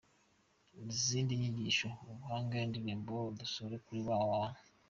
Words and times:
Izindi 0.91 1.31
nyigisho, 1.39 1.87
ubuhamya, 2.03 2.57
indirimbo, 2.67 3.15
dusure 3.39 3.75
kuri 3.85 3.99
www. 4.07 4.55